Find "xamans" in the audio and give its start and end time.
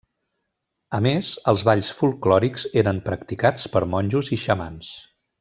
4.47-4.91